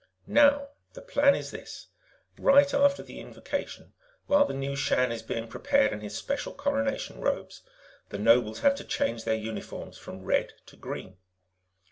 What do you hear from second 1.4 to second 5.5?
this: Right after the Invocation, while the new Shan is being